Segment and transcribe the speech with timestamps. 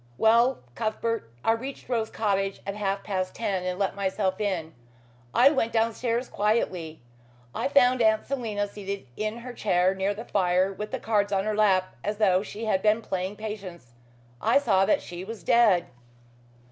[0.17, 4.73] Well, Cuthbert, I reached Rose Cottage at half past ten and let myself in.
[5.31, 7.01] I went downstairs quietly.
[7.53, 11.43] I found Aunt Selina seated in her chair near the fire with the cards on
[11.45, 13.93] her lap, as though she had been playing 'Patience.'
[14.41, 15.85] I saw that she was dead."